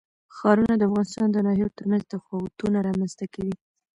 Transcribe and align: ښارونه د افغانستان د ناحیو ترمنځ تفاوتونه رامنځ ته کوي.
ښارونه 0.35 0.73
د 0.77 0.81
افغانستان 0.89 1.27
د 1.31 1.37
ناحیو 1.47 1.75
ترمنځ 1.77 2.03
تفاوتونه 2.13 2.77
رامنځ 2.87 3.11
ته 3.19 3.25
کوي. 3.33 3.55